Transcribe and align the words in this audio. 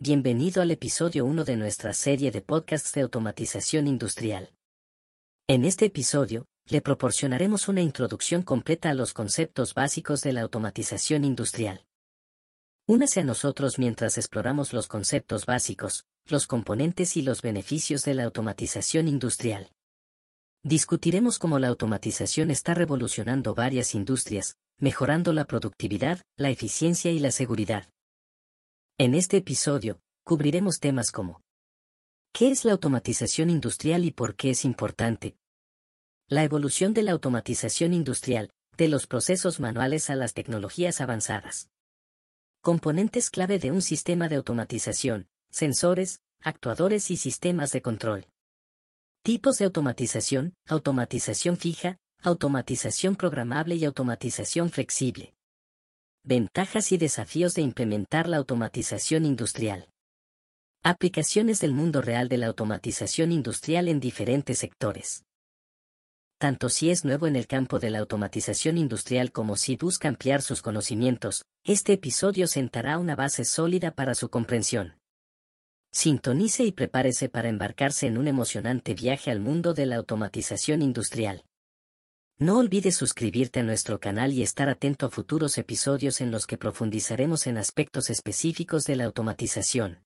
Bienvenido 0.00 0.62
al 0.62 0.70
episodio 0.70 1.24
1 1.24 1.42
de 1.42 1.56
nuestra 1.56 1.92
serie 1.92 2.30
de 2.30 2.40
podcasts 2.40 2.92
de 2.92 3.00
automatización 3.00 3.88
industrial. 3.88 4.52
En 5.48 5.64
este 5.64 5.86
episodio, 5.86 6.46
le 6.66 6.80
proporcionaremos 6.80 7.66
una 7.66 7.80
introducción 7.80 8.42
completa 8.42 8.90
a 8.90 8.94
los 8.94 9.12
conceptos 9.12 9.74
básicos 9.74 10.20
de 10.20 10.32
la 10.32 10.42
automatización 10.42 11.24
industrial. 11.24 11.84
Únase 12.86 13.22
a 13.22 13.24
nosotros 13.24 13.80
mientras 13.80 14.18
exploramos 14.18 14.72
los 14.72 14.86
conceptos 14.86 15.46
básicos, 15.46 16.06
los 16.26 16.46
componentes 16.46 17.16
y 17.16 17.22
los 17.22 17.42
beneficios 17.42 18.04
de 18.04 18.14
la 18.14 18.22
automatización 18.22 19.08
industrial. 19.08 19.72
Discutiremos 20.62 21.40
cómo 21.40 21.58
la 21.58 21.66
automatización 21.66 22.52
está 22.52 22.72
revolucionando 22.72 23.52
varias 23.52 23.96
industrias, 23.96 24.58
mejorando 24.78 25.32
la 25.32 25.44
productividad, 25.44 26.22
la 26.36 26.50
eficiencia 26.50 27.10
y 27.10 27.18
la 27.18 27.32
seguridad. 27.32 27.88
En 29.00 29.14
este 29.14 29.36
episodio, 29.36 30.00
cubriremos 30.24 30.80
temas 30.80 31.12
como 31.12 31.40
¿Qué 32.32 32.50
es 32.50 32.64
la 32.64 32.72
automatización 32.72 33.48
industrial 33.48 34.04
y 34.04 34.10
por 34.10 34.34
qué 34.34 34.50
es 34.50 34.64
importante? 34.64 35.36
La 36.26 36.42
evolución 36.42 36.94
de 36.94 37.02
la 37.04 37.12
automatización 37.12 37.94
industrial, 37.94 38.50
de 38.76 38.88
los 38.88 39.06
procesos 39.06 39.60
manuales 39.60 40.10
a 40.10 40.16
las 40.16 40.34
tecnologías 40.34 41.00
avanzadas. 41.00 41.70
Componentes 42.60 43.30
clave 43.30 43.60
de 43.60 43.70
un 43.70 43.82
sistema 43.82 44.28
de 44.28 44.34
automatización, 44.34 45.28
sensores, 45.48 46.20
actuadores 46.40 47.12
y 47.12 47.16
sistemas 47.16 47.70
de 47.70 47.82
control. 47.82 48.26
Tipos 49.22 49.58
de 49.58 49.66
automatización, 49.66 50.54
automatización 50.66 51.56
fija, 51.56 51.98
automatización 52.20 53.14
programable 53.14 53.76
y 53.76 53.84
automatización 53.84 54.70
flexible. 54.70 55.37
Ventajas 56.30 56.92
y 56.92 56.98
desafíos 56.98 57.54
de 57.54 57.62
implementar 57.62 58.28
la 58.28 58.36
automatización 58.36 59.24
industrial. 59.24 59.88
Aplicaciones 60.84 61.58
del 61.58 61.72
mundo 61.72 62.02
real 62.02 62.28
de 62.28 62.36
la 62.36 62.48
automatización 62.48 63.32
industrial 63.32 63.88
en 63.88 63.98
diferentes 63.98 64.58
sectores. 64.58 65.24
Tanto 66.36 66.68
si 66.68 66.90
es 66.90 67.06
nuevo 67.06 67.26
en 67.28 67.34
el 67.34 67.46
campo 67.46 67.78
de 67.78 67.88
la 67.88 68.00
automatización 68.00 68.76
industrial 68.76 69.32
como 69.32 69.56
si 69.56 69.76
busca 69.76 70.08
ampliar 70.08 70.42
sus 70.42 70.60
conocimientos, 70.60 71.46
este 71.64 71.94
episodio 71.94 72.46
sentará 72.46 72.98
una 72.98 73.16
base 73.16 73.46
sólida 73.46 73.92
para 73.92 74.14
su 74.14 74.28
comprensión. 74.28 74.98
Sintonice 75.92 76.62
y 76.62 76.72
prepárese 76.72 77.30
para 77.30 77.48
embarcarse 77.48 78.06
en 78.06 78.18
un 78.18 78.28
emocionante 78.28 78.92
viaje 78.92 79.30
al 79.30 79.40
mundo 79.40 79.72
de 79.72 79.86
la 79.86 79.96
automatización 79.96 80.82
industrial. 80.82 81.47
No 82.40 82.58
olvides 82.58 82.94
suscribirte 82.94 83.58
a 83.58 83.62
nuestro 83.64 83.98
canal 83.98 84.32
y 84.32 84.44
estar 84.44 84.68
atento 84.68 85.06
a 85.06 85.10
futuros 85.10 85.58
episodios 85.58 86.20
en 86.20 86.30
los 86.30 86.46
que 86.46 86.56
profundizaremos 86.56 87.48
en 87.48 87.58
aspectos 87.58 88.10
específicos 88.10 88.84
de 88.84 88.94
la 88.94 89.06
automatización. 89.06 89.98